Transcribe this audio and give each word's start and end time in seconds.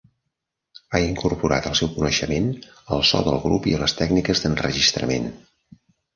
Ha 0.91 1.01
incorporat 1.07 1.67
el 1.71 1.75
seu 1.79 1.91
coneixement 1.97 2.47
al 2.97 3.05
so 3.11 3.21
del 3.29 3.39
grup 3.45 3.69
i 3.75 3.77
a 3.77 3.83
les 3.83 3.95
tècniques 4.01 4.43
d'enregistrament. 4.47 5.31